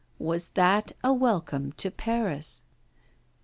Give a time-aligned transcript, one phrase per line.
[0.17, 2.63] Was that a welcome to Paris?